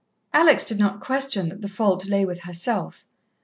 Alex 0.33 0.63
did 0.63 0.79
not 0.79 0.99
question 0.99 1.49
that 1.49 1.61
the 1.61 1.69
fault 1.69 2.07
lay 2.07 2.25
with 2.25 2.39
herself. 2.39 3.05